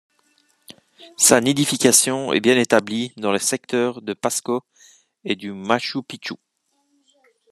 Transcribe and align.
Sa 1.15 1.39
nidification 1.39 2.33
est 2.33 2.39
bien 2.39 2.57
établie 2.57 3.13
dans 3.17 3.31
les 3.31 3.37
secteurs 3.37 4.01
de 4.01 4.15
Pasco 4.15 4.63
et 5.25 5.35
du 5.35 5.51
Machu 5.51 6.01
Picchu. 6.01 6.33